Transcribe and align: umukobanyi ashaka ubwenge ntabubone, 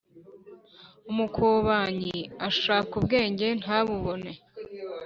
umukobanyi 1.11 2.17
ashaka 2.47 2.91
ubwenge 2.99 3.47
ntabubone, 3.61 4.31